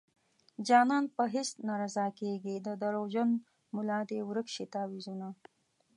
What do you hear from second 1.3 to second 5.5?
هيڅ نه رضا کيږي د دروغجن ملا دې ورک شي تعويذونه